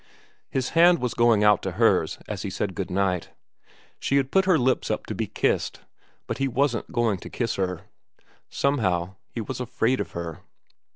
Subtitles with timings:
[0.49, 3.29] His hand was going out to hers as he said good night.
[3.99, 5.81] She had put her lips up to be kissed,
[6.25, 7.81] but he wasn't going to kiss her.
[8.49, 10.39] Somehow he was afraid of her.